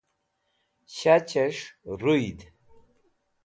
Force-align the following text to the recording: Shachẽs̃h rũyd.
Shachẽs̃h 0.95 1.61
rũyd. 1.99 2.39